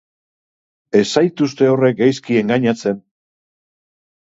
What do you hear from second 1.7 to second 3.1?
horrek gaizki engainatzen!